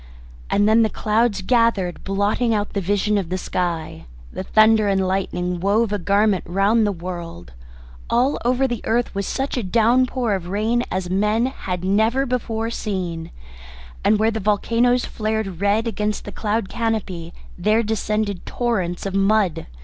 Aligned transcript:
And 0.49 0.67
then 0.67 0.81
the 0.81 0.89
clouds 0.89 1.43
gathered, 1.43 2.03
blotting 2.03 2.55
out 2.55 2.73
the 2.73 2.81
vision 2.81 3.19
of 3.19 3.29
the 3.29 3.37
sky, 3.37 4.07
the 4.33 4.41
thunder 4.41 4.87
and 4.87 5.05
lightning 5.07 5.59
wove 5.59 5.93
a 5.93 5.99
garment 5.99 6.43
round 6.47 6.87
the 6.87 6.91
world; 6.91 7.53
all 8.09 8.39
over 8.43 8.67
the 8.67 8.81
earth 8.85 9.13
was 9.13 9.27
such 9.27 9.57
a 9.57 9.61
downpour 9.61 10.33
of 10.33 10.47
rain 10.47 10.81
as 10.89 11.11
men 11.11 11.45
had 11.45 11.83
never 11.85 12.25
before 12.25 12.71
seen, 12.71 13.29
and 14.03 14.17
where 14.17 14.31
the 14.31 14.39
volcanoes 14.39 15.05
flared 15.05 15.61
red 15.61 15.85
against 15.85 16.25
the 16.25 16.31
cloud 16.31 16.67
canopy 16.67 17.31
there 17.55 17.83
descended 17.83 18.43
torrents 18.43 19.05
of 19.05 19.13
mud. 19.13 19.67